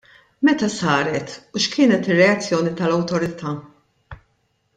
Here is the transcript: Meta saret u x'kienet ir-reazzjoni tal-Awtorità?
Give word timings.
Meta 0.47 0.69
saret 0.77 1.35
u 1.55 1.63
x'kienet 1.65 2.09
ir-reazzjoni 2.13 2.73
tal-Awtorità? 2.81 3.55